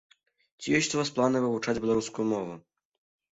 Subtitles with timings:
[0.61, 2.57] Ці ёсць у вас планы вывучаць беларускую мову?